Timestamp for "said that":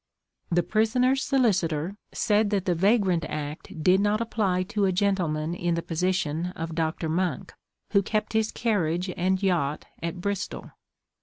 2.11-2.65